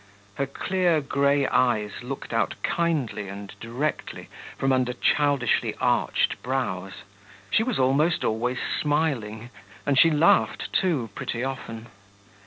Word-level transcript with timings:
Her 0.33 0.47
clear 0.47 0.99
grey 0.99 1.45
eyes 1.45 2.01
looked 2.01 2.33
out 2.33 2.55
kindly 2.63 3.27
and 3.27 3.53
directly 3.59 4.29
from 4.57 4.71
under 4.73 4.93
childishly 4.93 5.75
arched 5.79 6.41
brows; 6.41 7.03
she 7.51 7.61
was 7.61 7.77
almost 7.77 8.25
always 8.25 8.57
smiling, 8.81 9.51
and 9.85 9.99
she 9.99 10.09
laughed 10.09 10.73
too, 10.73 11.11
pretty 11.13 11.43
often. 11.43 11.85